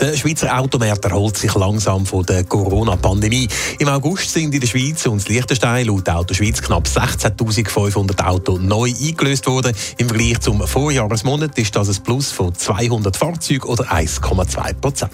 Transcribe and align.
Der 0.00 0.16
Schweizer 0.16 0.56
Automarkt 0.56 1.04
erholt 1.04 1.36
sich 1.36 1.52
langsam 1.54 2.06
von 2.06 2.24
der 2.24 2.44
Corona-Pandemie. 2.44 3.48
Im 3.80 3.88
August 3.88 4.32
sind 4.32 4.54
in 4.54 4.60
der 4.60 4.68
Schweiz 4.68 5.04
und 5.06 5.28
Liechtenstein 5.28 5.86
laut 5.86 6.08
Autoschweiz 6.08 6.62
knapp 6.62 6.86
16.500 6.86 8.24
Autos 8.24 8.60
neu 8.60 8.92
eingelöst 9.00 9.48
worden. 9.48 9.74
Im 9.96 10.08
Vergleich 10.08 10.38
zum 10.38 10.64
Vorjahresmonat 10.64 11.58
ist 11.58 11.74
das 11.74 11.88
ein 11.88 12.02
Plus 12.04 12.30
von 12.30 12.54
200 12.54 13.16
Fahrzeugen 13.16 13.64
oder 13.64 13.90
1,2 13.90 14.74
Prozent. 14.74 15.10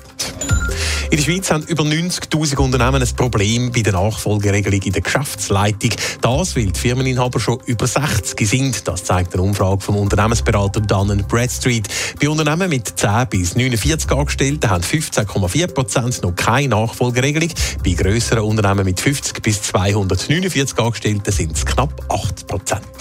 In 1.11 1.19
der 1.19 1.25
Schweiz 1.25 1.51
haben 1.51 1.65
über 1.65 1.85
90.000 1.85 2.57
Unternehmen 2.57 3.03
ein 3.03 3.17
Problem 3.17 3.71
bei 3.71 3.83
der 3.83 3.93
Nachfolgeregelung 3.93 4.81
in 4.83 4.93
der 4.93 5.03
Geschäftsleitung. 5.03 5.91
Das, 6.21 6.57
weil 6.57 6.67
die 6.67 6.81
Firmeninhaber 6.81 7.39
schon 7.39 7.61
über 7.67 7.87
60 7.87 8.49
sind. 8.49 8.89
Das 8.89 9.05
zeigt 9.05 9.35
eine 9.35 9.43
Umfrage 9.43 9.81
vom 9.81 9.97
Unternehmensberater 9.97 10.81
Dun 10.81 11.25
Bradstreet. 11.29 11.89
Bei 12.21 12.29
Unternehmen 12.29 12.71
mit 12.71 12.99
10 12.99 13.29
bis 13.29 13.55
49 13.55 14.11
Angestellten 14.11 14.71
haben 14.71 14.83
15,4 14.83 15.67
Prozent 15.69 16.23
noch 16.23 16.35
keine 16.35 16.69
Nachfolgeregelung. 16.69 17.51
Bei 17.85 17.93
grösseren 17.93 18.45
Unternehmen 18.45 18.85
mit 18.85 18.99
50 18.99 19.43
bis 19.43 19.63
249 19.63 20.79
Angestellten 20.79 21.33
sind 21.33 21.57
es 21.57 21.67
knapp 21.67 21.93
8 22.09 22.47
Prozent. 22.47 22.94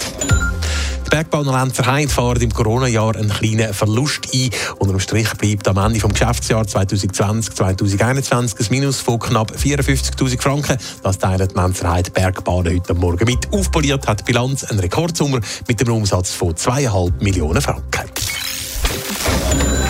Bergbauer 1.14 1.70
Verein 1.70 2.08
fahren 2.08 2.42
im 2.42 2.52
Corona-Jahr 2.52 3.14
einen 3.14 3.28
kleinen 3.28 3.72
Verlust 3.72 4.34
ein. 4.34 4.50
Unter 4.80 4.94
dem 4.94 4.98
Strich 4.98 5.32
bleibt 5.34 5.68
am 5.68 5.76
Ende 5.76 6.00
des 6.00 6.12
Geschäftsjahres 6.12 6.74
2020-2021 6.74 8.58
ein 8.58 8.66
Minus 8.70 8.98
von 8.98 9.20
knapp 9.20 9.52
54.000 9.52 10.42
Franken. 10.42 10.76
Das 11.04 11.18
teilt 11.18 11.52
die 11.52 11.54
Menschheit 11.54 12.12
Bergbahn 12.12 12.66
heute 12.66 12.94
Morgen 12.94 13.26
mit. 13.26 13.46
Aufpoliert 13.52 14.08
hat 14.08 14.22
die 14.22 14.24
Bilanz 14.24 14.64
einen 14.64 14.80
Rekordsummer 14.80 15.38
mit 15.68 15.80
einem 15.80 15.94
Umsatz 15.94 16.32
von 16.32 16.52
2,5 16.52 17.22
Millionen 17.22 17.62
Franken. 17.62 18.23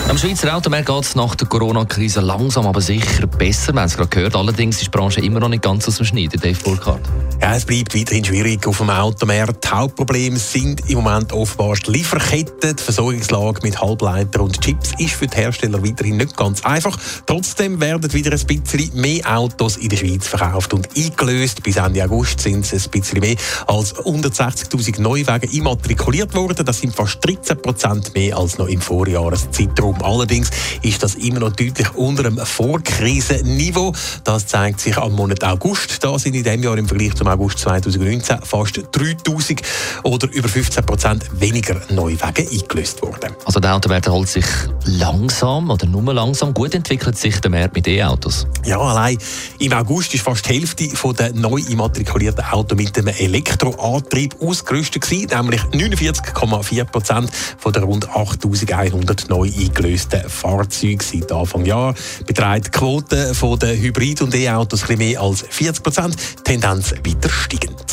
Am 0.06 0.19
Schweizer 0.19 0.55
Automarkt 0.55 0.86
geht 0.86 1.02
es 1.02 1.14
nach 1.16 1.34
der 1.34 1.48
Corona-Krise 1.48 2.20
langsam 2.20 2.66
aber 2.66 2.83
sicher 2.83 3.27
besser. 3.27 3.72
Wir 3.72 3.80
haben 3.80 3.86
es 3.86 3.97
gerade 3.97 4.11
gehört. 4.11 4.36
Allerdings 4.36 4.77
ist 4.77 4.86
die 4.86 4.91
Branche 4.91 5.20
immer 5.20 5.41
noch 5.41 5.48
nicht 5.48 5.62
ganz 5.62 5.88
aus 5.88 5.96
dem 5.96 6.05
Schneiden. 6.05 6.38
Dave 6.38 6.58
Burkhardt. 6.62 7.00
Ja, 7.41 7.56
es 7.56 7.64
bleibt 7.64 7.98
weiterhin 7.98 8.24
schwierig 8.24 8.66
auf 8.66 8.78
dem 8.78 8.91
Automarkt. 8.91 9.72
Hauptprobleme 9.72 10.36
sind 10.36 10.88
im 10.91 10.96
Moment 10.96 11.33
offenbar 11.33 11.77
die 11.77 11.92
Lieferketten. 11.92 12.77
Die 12.77 12.83
Versorgungslage 12.83 13.61
mit 13.62 13.80
Halbleiter 13.80 14.42
und 14.42 14.61
Chips 14.61 14.92
ist 14.98 15.14
für 15.14 15.27
die 15.27 15.36
Hersteller 15.36 15.83
weiterhin 15.83 16.18
nicht 16.18 16.36
ganz 16.36 16.64
einfach. 16.64 16.98
Trotzdem 17.24 17.80
werden 17.80 18.12
wieder 18.12 18.33
ein 18.33 18.46
bisschen 18.46 19.00
mehr 19.00 19.22
Autos 19.36 19.78
in 19.78 19.89
der 19.89 19.96
Schweiz 19.96 20.28
verkauft 20.28 20.74
und 20.74 20.89
eingelöst. 20.96 21.62
Bis 21.62 21.77
Ende 21.77 22.05
August 22.05 22.41
sind 22.41 22.70
es 22.70 22.84
ein 22.84 22.91
bisschen 22.91 23.20
mehr 23.20 23.36
als 23.66 23.94
160.000 23.96 25.00
Neuwagen 25.00 25.50
immatrikuliert 25.50 26.34
worden. 26.34 26.64
Das 26.64 26.78
sind 26.78 26.94
fast 26.94 27.18
13 27.27 27.61
Prozent 27.61 28.14
mehr 28.14 28.36
als 28.36 28.58
noch 28.58 28.68
im 28.68 28.83
Vorjahreszeitraum. 28.83 29.93
Allerdings 30.02 30.50
ist 30.82 31.02
das 31.02 31.14
immer 31.14 31.40
noch 31.40 31.52
deutlich 31.52 31.94
unter 31.94 32.22
dem 32.22 32.38
Vorkrisenniveau. 32.38 33.92
Das 34.24 34.46
zeigt 34.46 34.80
sich 34.80 34.96
am 34.96 35.12
Monat 35.12 35.44
August. 35.44 36.02
Da 36.02 36.18
sind 36.18 36.34
in 36.34 36.42
diesem 36.44 36.62
Jahr 36.62 36.78
im 36.78 36.88
Vergleich 36.88 37.14
zum 37.14 37.28
August 37.28 37.58
2019 37.60 38.38
fast 38.42 38.80
3000 38.92 39.62
oder 40.02 40.30
über 40.32 40.48
15 40.48 40.84
Prozent 40.84 41.24
weniger 41.40 41.80
Neuwagen 41.90 42.46
eingelöst 42.48 43.02
worden. 43.02 43.34
Also 43.44 43.60
der 43.60 43.74
Automarkt 43.74 44.06
erholt 44.06 44.28
sich 44.28 44.46
langsam 44.84 45.70
oder 45.70 45.86
nur 45.86 46.12
langsam. 46.12 46.55
Gut 46.55 46.74
entwickelt 46.74 47.18
sich 47.18 47.40
der 47.40 47.50
Markt 47.50 47.74
mit 47.74 47.86
E-Autos. 47.86 48.46
Ja, 48.64 48.78
allein 48.78 49.18
im 49.58 49.72
August 49.72 50.14
ist 50.14 50.24
fast 50.24 50.48
die 50.48 50.55
Hälfte 50.55 50.89
der 51.14 51.33
neu 51.34 51.61
immatrikulierten 51.68 52.45
Autos 52.45 52.77
mit 52.77 52.96
einem 52.98 53.08
Elektroantrieb 53.08 54.36
ausgerüstet 54.40 55.02
gewesen, 55.02 55.28
nämlich 55.36 55.62
49,4 55.62 56.84
Prozent 56.84 57.30
von 57.58 57.72
der 57.72 57.83
rund 57.83 58.08
8100 58.08 59.28
neu 59.28 59.48
eingelösten 59.48 60.28
Fahrzeuge 60.28 61.05
seit 61.05 61.33
Anfang 61.33 61.64
Jahr. 61.64 61.95
Beträgt 62.27 62.66
die 62.66 62.70
Quote 62.70 63.33
der 63.61 63.77
Hybrid- 63.77 64.22
und 64.22 64.34
E-Autos 64.34 64.89
ein 64.89 64.98
mehr 64.98 65.20
als 65.20 65.45
40 65.48 65.83
Prozent, 65.83 66.16
Tendenz 66.45 66.92
weiter 66.92 67.28
steigend. 67.28 67.84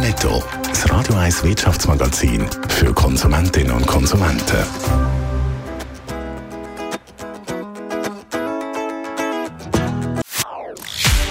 Netto. 0.00 0.42
Das 0.68 0.90
Radio 0.90 1.14
1 1.14 1.44
Wirtschaftsmagazin 1.44 2.44
für 2.68 2.92
Konsumentinnen 2.92 3.72
und 3.72 3.86
Konsumenten. 3.86 5.21